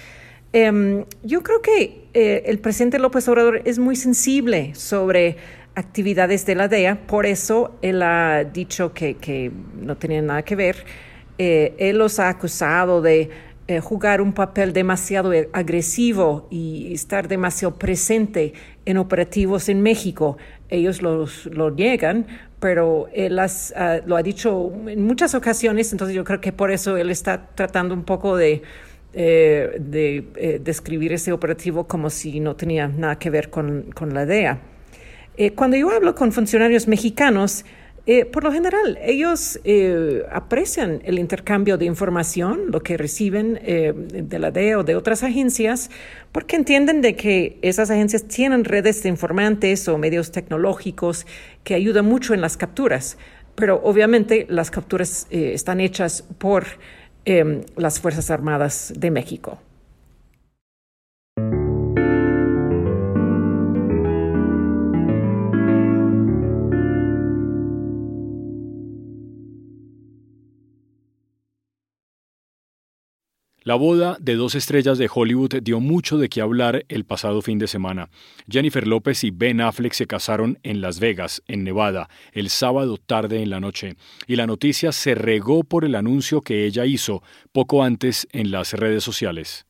Em, 0.53 1.03
yo 1.23 1.43
creo 1.43 1.61
que 1.61 2.07
el 2.13 2.59
presidente 2.59 2.97
López 2.97 3.27
Obrador 3.27 3.61
es 3.65 3.77
muy 3.77 3.95
sensible 3.95 4.73
sobre 4.73 5.37
actividades 5.75 6.45
de 6.45 6.55
la 6.55 6.67
DEA, 6.67 7.05
por 7.05 7.25
eso 7.25 7.77
él 7.81 8.01
ha 8.01 8.43
dicho 8.43 8.93
que, 8.93 9.51
no 9.79 9.97
tenía 9.97 10.21
nada 10.21 10.43
que 10.43 10.55
ver. 10.55 10.77
Eh, 11.37 11.75
él 11.77 11.97
los 11.97 12.19
ha 12.19 12.29
acusado 12.29 13.01
de 13.01 13.29
eh, 13.67 13.79
jugar 13.81 14.21
un 14.21 14.33
papel 14.33 14.71
demasiado 14.73 15.31
agresivo 15.51 16.47
y 16.49 16.93
estar 16.93 17.27
demasiado 17.27 17.75
presente 17.75 18.53
en 18.85 18.97
operativos 18.97 19.69
en 19.69 19.81
México. 19.81 20.37
Ellos 20.69 21.01
los, 21.01 21.45
lo 21.47 21.71
niegan, 21.71 22.27
pero 22.59 23.07
él 23.13 23.37
ah, 23.39 23.99
lo 24.05 24.15
ha 24.15 24.23
dicho 24.23 24.71
en 24.87 25.03
muchas 25.03 25.35
ocasiones, 25.35 25.91
entonces 25.91 26.15
yo 26.15 26.23
creo 26.23 26.41
que 26.41 26.51
por 26.51 26.71
eso 26.71 26.97
él 26.97 27.11
está 27.11 27.49
tratando 27.55 27.93
un 27.93 28.03
poco 28.03 28.37
de, 28.37 28.61
eh, 29.13 29.77
de 29.79 30.59
describir 30.63 31.13
ese 31.13 31.31
operativo 31.31 31.87
como 31.87 32.09
si 32.09 32.39
no 32.39 32.55
tenía 32.55 32.87
nada 32.87 33.17
que 33.17 33.29
ver 33.29 33.49
con, 33.49 33.91
con 33.93 34.13
la 34.13 34.25
DEA. 34.25 34.59
Eh, 35.37 35.51
cuando 35.51 35.75
yo 35.75 35.89
hablo 35.89 36.15
con 36.15 36.31
funcionarios 36.31 36.87
mexicanos, 36.87 37.65
eh, 38.07 38.25
por 38.25 38.43
lo 38.43 38.51
general, 38.51 38.99
ellos 39.01 39.59
eh, 39.63 40.23
aprecian 40.31 41.01
el 41.05 41.17
intercambio 41.17 41.77
de 41.77 41.85
información, 41.85 42.71
lo 42.71 42.81
que 42.81 42.97
reciben 42.97 43.55
de 43.55 44.39
la 44.39 44.51
DEA 44.51 44.79
o 44.79 44.83
de 44.83 44.95
otras 44.95 45.23
agencias, 45.23 45.89
porque 46.31 46.55
entienden 46.55 47.01
de 47.01 47.15
que 47.15 47.57
esas 47.61 47.89
agencias 47.89 48.27
tienen 48.27 48.63
redes 48.63 49.01
de 49.03 49.09
informantes 49.09 49.87
o 49.87 49.97
medios 49.97 50.31
tecnológicos 50.31 51.25
que 51.63 51.73
ayudan 51.73 52.05
mucho 52.05 52.33
en 52.33 52.41
las 52.41 52.57
capturas. 52.57 53.17
Pero 53.55 53.81
obviamente 53.83 54.45
las 54.49 54.69
capturas 54.69 55.27
están 55.29 55.79
hechas 55.79 56.23
por 56.37 56.65
las 57.25 57.99
Fuerzas 57.99 58.29
Armadas 58.29 58.93
de 58.95 59.09
México. 59.09 59.59
La 73.65 73.73
boda 73.73 74.15
de 74.21 74.35
dos 74.35 74.53
estrellas 74.53 74.99
de 74.99 75.09
Hollywood 75.11 75.55
dio 75.63 75.79
mucho 75.79 76.19
de 76.19 76.29
qué 76.29 76.39
hablar 76.39 76.85
el 76.87 77.03
pasado 77.03 77.41
fin 77.41 77.57
de 77.57 77.65
semana. 77.65 78.11
Jennifer 78.47 78.85
López 78.85 79.23
y 79.23 79.31
Ben 79.31 79.59
Affleck 79.59 79.93
se 79.93 80.05
casaron 80.05 80.59
en 80.61 80.81
Las 80.81 80.99
Vegas, 80.99 81.41
en 81.47 81.63
Nevada, 81.63 82.07
el 82.33 82.51
sábado 82.51 82.97
tarde 82.97 83.41
en 83.41 83.49
la 83.49 83.59
noche, 83.59 83.95
y 84.27 84.35
la 84.35 84.45
noticia 84.45 84.91
se 84.91 85.15
regó 85.15 85.63
por 85.63 85.83
el 85.83 85.95
anuncio 85.95 86.41
que 86.41 86.67
ella 86.67 86.85
hizo 86.85 87.23
poco 87.51 87.81
antes 87.81 88.27
en 88.33 88.51
las 88.51 88.73
redes 88.73 89.03
sociales. 89.03 89.65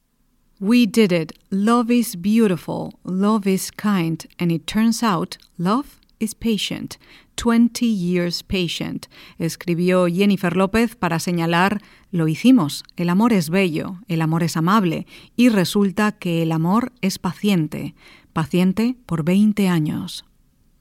We 0.60 0.86
did 0.86 1.14
it. 1.14 1.32
Love 1.50 1.90
is 1.90 2.18
beautiful. 2.22 3.00
Love 3.06 3.48
is 3.48 3.72
kind. 3.72 4.28
And 4.38 4.52
it 4.52 4.66
turns 4.66 5.04
out, 5.04 5.38
love 5.58 6.02
is 6.19 6.36
patient. 6.36 6.95
20 7.36 7.86
years 7.86 8.43
patient, 8.43 9.07
escribió 9.38 10.07
Jennifer 10.07 10.55
López 10.55 10.95
para 10.95 11.19
señalar 11.19 11.81
lo 12.12 12.27
hicimos, 12.27 12.84
el 12.95 13.10
amor 13.10 13.34
es 13.34 13.50
bello, 13.50 13.98
el 14.07 14.22
amor 14.22 14.43
es 14.43 14.55
amable 14.55 15.05
y 15.36 15.50
resulta 15.50 16.13
que 16.13 16.41
el 16.41 16.51
amor 16.51 16.93
es 17.01 17.19
paciente, 17.19 17.93
paciente 18.31 18.95
por 19.05 19.25
20 19.25 19.67
años. 19.67 20.25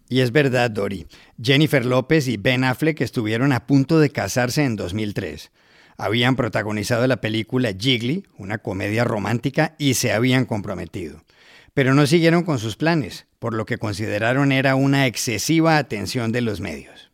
Y 0.08 0.20
es 0.20 0.30
verdad, 0.30 0.70
Dori. 0.70 1.06
Jennifer 1.42 1.84
López 1.84 2.28
y 2.28 2.36
Ben 2.36 2.62
Affleck 2.62 3.00
estuvieron 3.00 3.52
a 3.52 3.66
punto 3.66 3.98
de 3.98 4.10
casarse 4.10 4.64
en 4.64 4.76
2003. 4.76 5.50
Habían 5.96 6.36
protagonizado 6.36 7.06
la 7.06 7.20
película 7.20 7.72
Jiggly, 7.76 8.24
una 8.36 8.58
comedia 8.58 9.04
romántica, 9.04 9.74
y 9.78 9.94
se 9.94 10.12
habían 10.12 10.44
comprometido 10.44 11.22
pero 11.74 11.94
no 11.94 12.06
siguieron 12.06 12.44
con 12.44 12.58
sus 12.58 12.76
planes, 12.76 13.26
por 13.38 13.52
lo 13.52 13.66
que 13.66 13.78
consideraron 13.78 14.52
era 14.52 14.76
una 14.76 15.06
excesiva 15.06 15.76
atención 15.76 16.32
de 16.32 16.40
los 16.40 16.60
medios. 16.60 17.10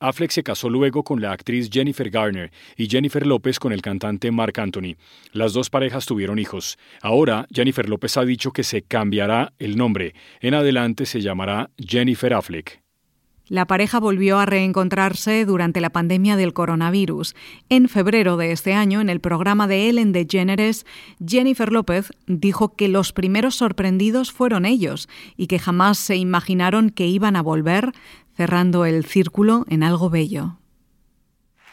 Affleck 0.00 0.32
se 0.32 0.42
casó 0.42 0.68
luego 0.68 1.04
con 1.04 1.22
la 1.22 1.30
actriz 1.30 1.70
Jennifer 1.72 2.10
Garner 2.10 2.50
y 2.76 2.88
Jennifer 2.88 3.24
López 3.24 3.60
con 3.60 3.72
el 3.72 3.82
cantante 3.82 4.32
Mark 4.32 4.58
Anthony. 4.58 4.96
Las 5.32 5.52
dos 5.52 5.70
parejas 5.70 6.06
tuvieron 6.06 6.40
hijos. 6.40 6.76
Ahora 7.00 7.46
Jennifer 7.52 7.88
López 7.88 8.16
ha 8.16 8.24
dicho 8.24 8.50
que 8.50 8.64
se 8.64 8.82
cambiará 8.82 9.52
el 9.60 9.76
nombre. 9.76 10.14
En 10.40 10.54
adelante 10.54 11.06
se 11.06 11.20
llamará 11.20 11.70
Jennifer 11.78 12.34
Affleck. 12.34 12.81
La 13.52 13.66
pareja 13.66 14.00
volvió 14.00 14.38
a 14.38 14.46
reencontrarse 14.46 15.44
durante 15.44 15.82
la 15.82 15.90
pandemia 15.90 16.36
del 16.36 16.54
coronavirus. 16.54 17.36
En 17.68 17.90
febrero 17.90 18.38
de 18.38 18.50
este 18.50 18.72
año, 18.72 19.02
en 19.02 19.10
el 19.10 19.20
programa 19.20 19.66
de 19.66 19.90
Ellen 19.90 20.12
DeGeneres, 20.12 20.86
Jennifer 21.22 21.70
López 21.70 22.14
dijo 22.26 22.74
que 22.74 22.88
los 22.88 23.12
primeros 23.12 23.56
sorprendidos 23.56 24.32
fueron 24.32 24.64
ellos 24.64 25.06
y 25.36 25.48
que 25.48 25.58
jamás 25.58 25.98
se 25.98 26.16
imaginaron 26.16 26.88
que 26.88 27.06
iban 27.06 27.36
a 27.36 27.42
volver, 27.42 27.92
cerrando 28.38 28.86
el 28.86 29.04
círculo 29.04 29.66
en 29.68 29.82
algo 29.82 30.08
bello. 30.08 30.61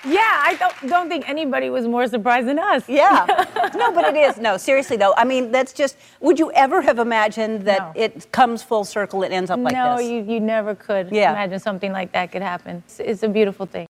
Yeah, 0.06 0.20
I 0.22 0.56
don't, 0.56 0.90
don't 0.90 1.10
think 1.10 1.28
anybody 1.28 1.70
was 1.70 1.86
more 1.86 2.08
surprised 2.08 2.48
than 2.48 2.58
us. 2.58 2.88
Yeah. 2.88 3.26
no, 3.76 3.92
but 3.92 4.06
it 4.06 4.16
is. 4.16 4.38
No, 4.38 4.56
seriously, 4.56 4.96
though. 4.96 5.14
I 5.18 5.26
mean, 5.26 5.52
that's 5.52 5.74
just, 5.74 5.98
would 6.22 6.40
you 6.40 6.52
ever 6.54 6.82
have 6.82 7.00
imagined 7.00 7.64
that 7.66 7.96
no. 7.96 8.02
it 8.02 8.32
comes 8.32 8.64
full 8.64 8.86
circle 8.86 9.24
and 9.24 9.34
ends 9.34 9.52
up 9.52 9.60
like 9.60 9.74
no, 9.74 9.98
this? 9.98 10.06
No, 10.06 10.12
you, 10.12 10.24
you 10.24 10.40
never 10.40 10.74
could 10.74 11.10
yeah. 11.12 11.32
imagine 11.32 11.60
something 11.60 11.92
like 11.92 12.14
that 12.14 12.32
could 12.32 12.42
happen. 12.42 12.84
It's, 12.86 13.00
it's 13.00 13.24
a 13.24 13.28
beautiful 13.28 13.66
thing. 13.66 13.88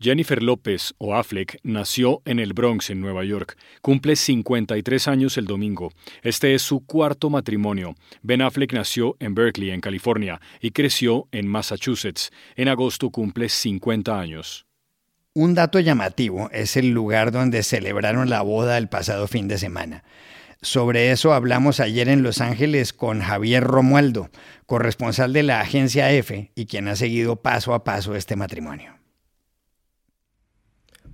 Jennifer 0.00 0.42
López 0.42 0.94
o 0.98 1.14
Affleck 1.14 1.58
nació 1.62 2.22
en 2.24 2.40
el 2.40 2.54
Bronx, 2.54 2.90
en 2.90 3.00
Nueva 3.00 3.24
York. 3.24 3.56
Cumple 3.82 4.16
53 4.16 5.06
años 5.06 5.38
el 5.38 5.46
domingo. 5.46 5.92
Este 6.22 6.54
es 6.54 6.62
su 6.62 6.84
cuarto 6.84 7.30
matrimonio. 7.30 7.94
Ben 8.20 8.42
Affleck 8.42 8.72
nació 8.72 9.14
en 9.20 9.34
Berkeley, 9.36 9.70
en 9.70 9.80
California, 9.80 10.40
y 10.60 10.72
creció 10.72 11.28
en 11.30 11.46
Massachusetts. 11.46 12.32
En 12.56 12.68
agosto 12.68 13.10
cumple 13.10 13.48
50 13.48 14.18
años. 14.18 14.66
Un 15.34 15.54
dato 15.54 15.80
llamativo 15.80 16.50
es 16.52 16.76
el 16.76 16.90
lugar 16.90 17.32
donde 17.32 17.62
celebraron 17.62 18.28
la 18.28 18.42
boda 18.42 18.76
el 18.76 18.90
pasado 18.90 19.26
fin 19.26 19.48
de 19.48 19.56
semana. 19.56 20.04
Sobre 20.60 21.10
eso 21.10 21.32
hablamos 21.32 21.80
ayer 21.80 22.10
en 22.10 22.22
Los 22.22 22.42
Ángeles 22.42 22.92
con 22.92 23.22
Javier 23.22 23.64
Romualdo, 23.64 24.28
corresponsal 24.66 25.32
de 25.32 25.42
la 25.42 25.62
agencia 25.62 26.12
EFE 26.12 26.52
y 26.54 26.66
quien 26.66 26.86
ha 26.86 26.96
seguido 26.96 27.36
paso 27.36 27.72
a 27.72 27.82
paso 27.82 28.14
este 28.14 28.36
matrimonio. 28.36 29.01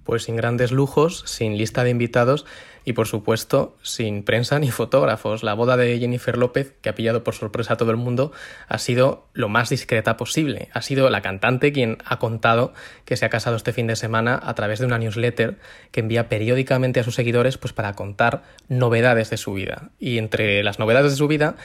Pues 0.09 0.23
sin 0.23 0.37
grandes 0.37 0.73
lujos, 0.73 1.23
sin 1.27 1.59
lista 1.59 1.85
de 1.85 1.91
invitados 1.91 2.47
y 2.87 2.95
por 2.95 3.07
supuesto 3.07 3.77
sin 3.83 4.23
prensa 4.23 4.59
ni 4.59 4.71
fotógrafos. 4.71 5.43
La 5.43 5.53
boda 5.53 5.77
de 5.77 5.99
Jennifer 5.99 6.39
López, 6.39 6.73
que 6.81 6.89
ha 6.89 6.95
pillado 6.95 7.23
por 7.23 7.35
sorpresa 7.35 7.75
a 7.75 7.77
todo 7.77 7.91
el 7.91 7.99
mundo, 7.99 8.33
ha 8.69 8.79
sido 8.79 9.27
lo 9.35 9.51
más 9.51 9.69
discreta 9.69 10.17
posible. 10.17 10.71
Ha 10.73 10.81
sido 10.81 11.11
la 11.11 11.21
cantante 11.21 11.75
quien 11.75 11.99
ha 12.07 12.19
contado 12.19 12.73
que 13.05 13.19
se 13.19 13.27
ha 13.27 13.29
casado 13.29 13.57
este 13.57 13.75
fin 13.75 13.87
de 13.87 13.97
semana 13.97 14.41
a 14.43 14.55
través 14.55 14.79
de 14.79 14.87
una 14.87 14.97
newsletter 14.97 15.59
que 15.91 16.01
envía 16.01 16.31
periódicamente 16.31 17.01
a 17.01 17.05
sus 17.05 17.15
seguidores 17.15 17.59
pues 17.59 17.75
para 17.75 17.93
contar 17.93 18.45
novedades 18.69 19.29
de 19.29 19.37
su 19.37 19.53
vida. 19.53 19.91
Y 19.99 20.17
entre 20.17 20.63
las 20.63 20.79
novedades 20.79 21.13
de 21.13 21.19
su 21.19 21.29
vida 21.29 21.57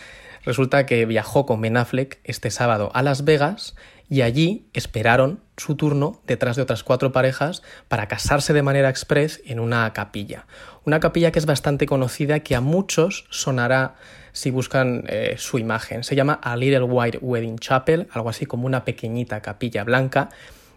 resulta 0.45 0.85
que 0.85 1.05
viajó 1.05 1.45
con 1.45 1.61
Ben 1.61 1.77
Affleck 1.77 2.19
este 2.23 2.51
sábado 2.51 2.91
a 2.93 3.01
Las 3.01 3.25
Vegas 3.25 3.75
y 4.09 4.21
allí 4.21 4.67
esperaron 4.73 5.39
su 5.57 5.75
turno 5.75 6.21
detrás 6.27 6.55
de 6.55 6.61
otras 6.61 6.83
cuatro 6.83 7.11
parejas 7.11 7.63
para 7.87 8.07
casarse 8.07 8.53
de 8.53 8.61
manera 8.61 8.89
express 8.89 9.41
en 9.45 9.59
una 9.59 9.91
capilla. 9.93 10.45
Una 10.83 10.99
capilla 10.99 11.31
que 11.31 11.39
es 11.39 11.45
bastante 11.45 11.85
conocida, 11.85 12.41
que 12.41 12.55
a 12.55 12.61
muchos 12.61 13.25
sonará 13.29 13.95
si 14.31 14.51
buscan 14.51 15.05
eh, 15.07 15.35
su 15.37 15.57
imagen. 15.57 16.03
Se 16.03 16.15
llama 16.15 16.33
A 16.43 16.55
Little 16.55 16.83
White 16.83 17.19
Wedding 17.21 17.57
Chapel, 17.57 18.07
algo 18.11 18.29
así 18.29 18.45
como 18.45 18.65
una 18.65 18.83
pequeñita 18.83 19.41
capilla 19.41 19.83
blanca, 19.83 20.29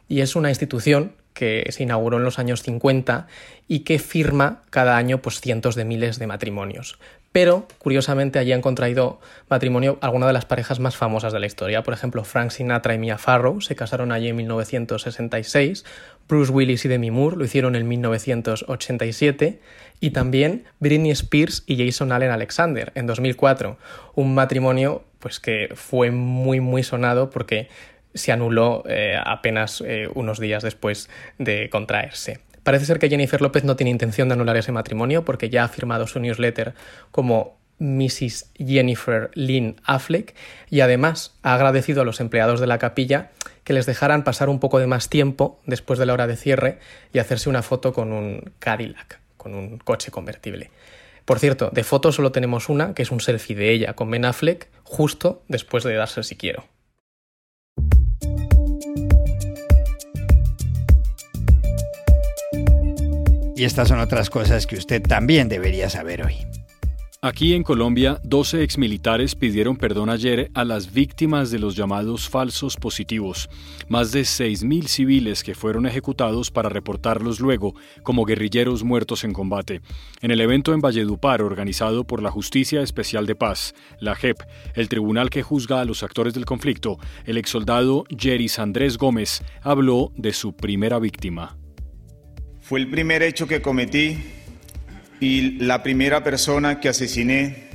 y 0.08 0.20
es 0.20 0.36
una 0.36 0.50
institución 0.50 1.12
que 1.32 1.66
se 1.70 1.82
inauguró 1.82 2.16
en 2.16 2.24
los 2.24 2.38
años 2.38 2.62
50 2.62 3.26
y 3.68 3.80
que 3.80 3.98
firma 3.98 4.62
cada 4.70 4.96
año 4.96 5.20
pues, 5.20 5.40
cientos 5.40 5.74
de 5.74 5.84
miles 5.84 6.18
de 6.18 6.26
matrimonios 6.26 6.98
pero 7.36 7.68
curiosamente 7.76 8.38
allí 8.38 8.54
han 8.54 8.62
contraído 8.62 9.20
matrimonio 9.50 9.98
algunas 10.00 10.28
de 10.28 10.32
las 10.32 10.46
parejas 10.46 10.80
más 10.80 10.96
famosas 10.96 11.34
de 11.34 11.38
la 11.38 11.44
historia. 11.44 11.82
Por 11.82 11.92
ejemplo, 11.92 12.24
Frank 12.24 12.48
Sinatra 12.48 12.94
y 12.94 12.98
Mia 12.98 13.18
Farrow 13.18 13.60
se 13.60 13.76
casaron 13.76 14.10
allí 14.10 14.28
en 14.28 14.36
1966, 14.36 15.84
Bruce 16.26 16.50
Willis 16.50 16.86
y 16.86 16.88
Demi 16.88 17.10
Moore 17.10 17.36
lo 17.36 17.44
hicieron 17.44 17.76
en 17.76 17.86
1987 17.88 19.60
y 20.00 20.10
también 20.12 20.64
Britney 20.80 21.10
Spears 21.10 21.62
y 21.66 21.84
Jason 21.84 22.10
Allen 22.10 22.30
Alexander 22.30 22.90
en 22.94 23.06
2004, 23.06 23.76
un 24.14 24.34
matrimonio 24.34 25.04
pues 25.18 25.38
que 25.38 25.68
fue 25.74 26.10
muy 26.10 26.60
muy 26.60 26.82
sonado 26.84 27.28
porque 27.28 27.68
se 28.14 28.32
anuló 28.32 28.82
eh, 28.88 29.14
apenas 29.22 29.82
eh, 29.86 30.08
unos 30.14 30.40
días 30.40 30.62
después 30.62 31.10
de 31.38 31.68
contraerse. 31.68 32.40
Parece 32.66 32.84
ser 32.84 32.98
que 32.98 33.08
Jennifer 33.08 33.40
López 33.40 33.62
no 33.62 33.76
tiene 33.76 33.92
intención 33.92 34.28
de 34.28 34.34
anular 34.34 34.56
ese 34.56 34.72
matrimonio 34.72 35.24
porque 35.24 35.50
ya 35.50 35.62
ha 35.62 35.68
firmado 35.68 36.08
su 36.08 36.18
newsletter 36.18 36.74
como 37.12 37.58
Mrs. 37.78 38.50
Jennifer 38.56 39.30
Lynn 39.34 39.80
Affleck 39.84 40.34
y 40.68 40.80
además 40.80 41.36
ha 41.44 41.54
agradecido 41.54 42.02
a 42.02 42.04
los 42.04 42.18
empleados 42.18 42.58
de 42.58 42.66
la 42.66 42.78
capilla 42.78 43.30
que 43.62 43.72
les 43.72 43.86
dejaran 43.86 44.24
pasar 44.24 44.48
un 44.48 44.58
poco 44.58 44.80
de 44.80 44.88
más 44.88 45.08
tiempo 45.08 45.60
después 45.64 46.00
de 46.00 46.06
la 46.06 46.14
hora 46.14 46.26
de 46.26 46.34
cierre 46.34 46.80
y 47.12 47.20
hacerse 47.20 47.48
una 47.48 47.62
foto 47.62 47.92
con 47.92 48.12
un 48.12 48.50
Cadillac, 48.58 49.20
con 49.36 49.54
un 49.54 49.78
coche 49.78 50.10
convertible. 50.10 50.72
Por 51.24 51.38
cierto, 51.38 51.70
de 51.72 51.84
foto 51.84 52.10
solo 52.10 52.32
tenemos 52.32 52.68
una, 52.68 52.94
que 52.94 53.02
es 53.02 53.12
un 53.12 53.20
selfie 53.20 53.54
de 53.54 53.70
ella 53.70 53.92
con 53.92 54.10
Ben 54.10 54.24
Affleck 54.24 54.66
justo 54.82 55.44
después 55.46 55.84
de 55.84 55.94
darse 55.94 56.18
el 56.18 56.24
si 56.24 56.34
quiero. 56.34 56.64
Y 63.56 63.64
estas 63.64 63.88
son 63.88 64.00
otras 64.00 64.28
cosas 64.28 64.66
que 64.66 64.76
usted 64.76 65.02
también 65.02 65.48
debería 65.48 65.88
saber 65.88 66.22
hoy. 66.22 66.36
Aquí 67.22 67.54
en 67.54 67.62
Colombia, 67.62 68.20
12 68.22 68.62
exmilitares 68.62 69.34
pidieron 69.34 69.76
perdón 69.78 70.10
ayer 70.10 70.50
a 70.52 70.66
las 70.66 70.92
víctimas 70.92 71.50
de 71.50 71.58
los 71.58 71.74
llamados 71.74 72.28
falsos 72.28 72.76
positivos, 72.76 73.48
más 73.88 74.12
de 74.12 74.20
6.000 74.20 74.86
civiles 74.86 75.42
que 75.42 75.54
fueron 75.54 75.86
ejecutados 75.86 76.50
para 76.50 76.68
reportarlos 76.68 77.40
luego 77.40 77.74
como 78.02 78.26
guerrilleros 78.26 78.84
muertos 78.84 79.24
en 79.24 79.32
combate. 79.32 79.80
En 80.20 80.30
el 80.30 80.42
evento 80.42 80.74
en 80.74 80.82
Valledupar, 80.82 81.40
organizado 81.40 82.04
por 82.04 82.22
la 82.22 82.30
Justicia 82.30 82.82
Especial 82.82 83.24
de 83.24 83.34
Paz, 83.34 83.74
la 83.98 84.14
JEP, 84.14 84.36
el 84.74 84.90
tribunal 84.90 85.30
que 85.30 85.42
juzga 85.42 85.80
a 85.80 85.86
los 85.86 86.02
actores 86.02 86.34
del 86.34 86.44
conflicto, 86.44 86.98
el 87.24 87.38
exsoldado 87.38 88.04
Jeris 88.16 88.58
Andrés 88.58 88.98
Gómez 88.98 89.42
habló 89.62 90.12
de 90.14 90.34
su 90.34 90.54
primera 90.54 90.98
víctima. 90.98 91.56
Fue 92.68 92.80
el 92.80 92.88
primer 92.88 93.22
hecho 93.22 93.46
que 93.46 93.62
cometí 93.62 94.18
y 95.20 95.52
la 95.60 95.84
primera 95.84 96.24
persona 96.24 96.80
que 96.80 96.88
asesiné 96.88 97.68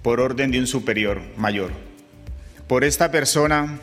por 0.00 0.18
orden 0.18 0.50
de 0.50 0.60
un 0.60 0.66
superior 0.66 1.20
mayor. 1.36 1.72
Por 2.66 2.84
esta 2.84 3.10
persona, 3.10 3.78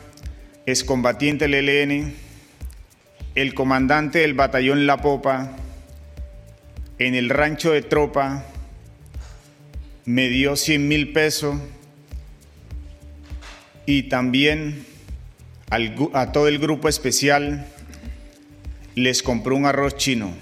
excombatiente 0.66 1.46
del 1.46 1.68
ELN, 1.68 2.12
el 3.36 3.54
comandante 3.54 4.18
del 4.18 4.34
batallón 4.34 4.84
La 4.84 4.96
Popa, 4.96 5.56
en 6.98 7.14
el 7.14 7.30
rancho 7.30 7.70
de 7.70 7.82
tropa, 7.82 8.44
me 10.06 10.28
dio 10.28 10.56
100 10.56 10.88
mil 10.88 11.12
pesos 11.12 11.54
y 13.86 14.08
también 14.08 14.84
a 15.70 16.32
todo 16.32 16.48
el 16.48 16.58
grupo 16.58 16.88
especial 16.88 17.64
les 18.94 19.22
compró 19.22 19.56
un 19.56 19.66
arroz 19.66 19.96
chino. 19.96 20.32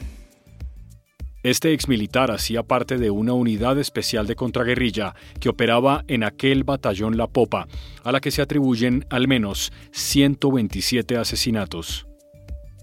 Este 1.42 1.72
exmilitar 1.72 2.30
hacía 2.30 2.62
parte 2.62 2.98
de 2.98 3.10
una 3.10 3.32
unidad 3.32 3.78
especial 3.78 4.26
de 4.26 4.36
contraguerrilla 4.36 5.14
que 5.40 5.48
operaba 5.48 6.04
en 6.06 6.22
aquel 6.22 6.64
batallón 6.64 7.16
La 7.16 7.28
Popa, 7.28 7.66
a 8.04 8.12
la 8.12 8.20
que 8.20 8.30
se 8.30 8.42
atribuyen 8.42 9.06
al 9.08 9.26
menos 9.26 9.72
127 9.92 11.16
asesinatos. 11.16 12.09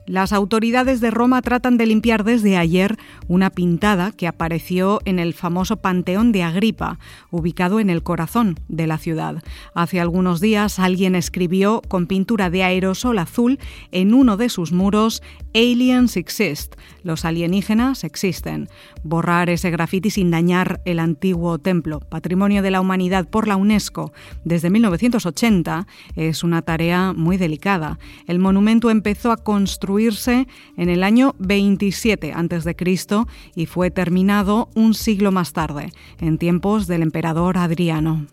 Las 0.08 0.32
autoridades 0.32 1.02
de 1.02 1.12
Roma 1.12 1.41
tratan 1.41 1.76
de 1.76 1.86
limpiar 1.86 2.24
desde 2.24 2.56
ayer 2.56 2.96
una 3.28 3.50
pintada 3.50 4.13
que 4.13 4.26
apareció 4.26 5.02
en 5.04 5.20
el 5.20 5.34
famoso 5.34 5.82
Panteón 5.82 6.32
de 6.32 6.43
Agripa, 6.43 6.98
ubicado 7.30 7.82
en 7.82 7.89
el 7.89 8.04
corazón 8.04 8.58
de 8.70 8.88
la 8.88 9.00
ciudad. 9.00 9.43
Hace 9.74 10.00
algunos 10.00 10.39
días 10.39 10.80
alguien 10.80 11.13
escribió 11.13 11.82
con 11.89 12.08
pintura 12.08 12.50
de 12.50 12.63
aerosol 12.63 13.20
azul 13.20 13.60
en 13.91 14.13
uno 14.13 14.38
de 14.38 14.48
sus 14.48 14.72
muros 14.72 15.22
Aliens 15.54 16.15
exist, 16.15 16.76
los 17.04 17.26
alienígenas 17.26 18.06
existen. 18.06 18.70
Borrar 19.04 19.50
ese 19.50 19.72
grafiti 19.72 20.10
sin 20.10 20.32
dañar 20.32 20.82
el 20.86 21.00
antiguo 21.00 21.58
templo, 21.58 22.00
patrimonio 22.00 22.62
de 22.62 22.72
la 22.72 22.80
humanidad 22.80 23.28
por 23.28 23.48
la 23.48 23.58
UNESCO 23.58 24.13
desde 24.46 24.70
1980, 24.70 25.86
es 26.15 26.43
una 26.43 26.62
tarea 26.62 27.12
muy 27.13 27.36
delicada. 27.38 27.98
El 28.28 28.39
monumento 28.39 28.89
empezó 28.89 29.32
a 29.32 29.38
construir 29.38 29.96
en 29.99 30.89
el 30.89 31.03
año 31.03 31.36
27 31.39 32.33
a.C. 32.33 32.75
y 33.55 33.65
fue 33.65 33.91
terminado 33.91 34.69
un 34.75 34.93
siglo 34.93 35.31
más 35.31 35.53
tarde, 35.53 35.91
en 36.19 36.38
tiempos 36.38 36.88
del 36.88 37.01
emperador 37.01 37.57
Adriano. 37.57 38.27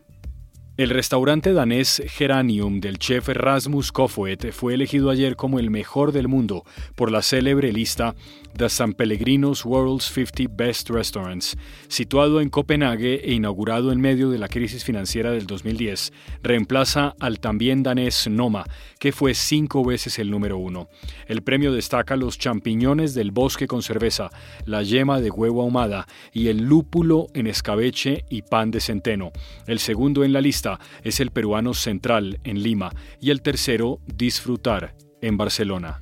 El 0.76 0.90
restaurante 0.90 1.52
danés 1.52 2.02
Geranium 2.04 2.80
del 2.80 2.98
chef 2.98 3.28
Rasmus 3.28 3.92
Kofoed 3.92 4.50
fue 4.50 4.74
elegido 4.74 5.08
ayer 5.08 5.36
como 5.36 5.60
el 5.60 5.70
mejor 5.70 6.10
del 6.10 6.26
mundo 6.26 6.64
por 6.96 7.12
la 7.12 7.22
célebre 7.22 7.72
lista 7.72 8.16
The 8.56 8.68
San 8.68 8.92
Pellegrinos 8.92 9.64
World's 9.64 10.06
50 10.06 10.52
Best 10.52 10.90
Restaurants. 10.90 11.56
Situado 11.86 12.40
en 12.40 12.50
Copenhague 12.50 13.20
e 13.24 13.34
inaugurado 13.34 13.92
en 13.92 14.00
medio 14.00 14.30
de 14.30 14.38
la 14.38 14.48
crisis 14.48 14.82
financiera 14.82 15.30
del 15.30 15.46
2010, 15.46 16.12
reemplaza 16.42 17.14
al 17.20 17.38
también 17.38 17.84
danés 17.84 18.28
Noma, 18.28 18.64
que 18.98 19.12
fue 19.12 19.34
cinco 19.34 19.84
veces 19.84 20.18
el 20.18 20.30
número 20.30 20.58
uno. 20.58 20.88
El 21.26 21.42
premio 21.42 21.72
destaca 21.72 22.16
los 22.16 22.38
champiñones 22.38 23.14
del 23.14 23.30
bosque 23.30 23.68
con 23.68 23.82
cerveza, 23.82 24.30
la 24.66 24.82
yema 24.82 25.20
de 25.20 25.30
huevo 25.30 25.62
ahumada 25.62 26.06
y 26.32 26.48
el 26.48 26.64
lúpulo 26.64 27.28
en 27.34 27.46
escabeche 27.46 28.24
y 28.28 28.42
pan 28.42 28.72
de 28.72 28.80
centeno. 28.80 29.30
El 29.68 29.78
segundo 29.78 30.24
en 30.24 30.32
la 30.32 30.40
lista 30.40 30.63
es 31.02 31.20
el 31.20 31.30
peruano 31.30 31.74
Central 31.74 32.40
en 32.44 32.62
Lima 32.62 32.92
y 33.20 33.30
el 33.30 33.42
tercero 33.42 34.00
Disfrutar 34.06 34.94
en 35.20 35.36
Barcelona. 35.36 36.00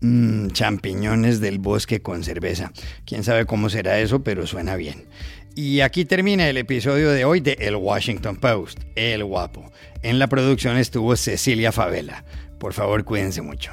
Mm, 0.00 0.48
champiñones 0.48 1.40
del 1.40 1.58
bosque 1.58 2.02
con 2.02 2.24
cerveza. 2.24 2.72
Quién 3.06 3.22
sabe 3.22 3.46
cómo 3.46 3.70
será 3.70 4.00
eso, 4.00 4.22
pero 4.24 4.46
suena 4.46 4.76
bien. 4.76 5.06
Y 5.54 5.80
aquí 5.80 6.04
termina 6.04 6.48
el 6.48 6.56
episodio 6.56 7.10
de 7.10 7.24
hoy 7.24 7.40
de 7.40 7.56
El 7.60 7.76
Washington 7.76 8.36
Post, 8.36 8.80
El 8.96 9.22
Guapo. 9.24 9.70
En 10.02 10.18
la 10.18 10.26
producción 10.26 10.76
estuvo 10.76 11.14
Cecilia 11.14 11.70
Favela. 11.72 12.24
Por 12.58 12.72
favor, 12.72 13.04
cuídense 13.04 13.42
mucho. 13.42 13.72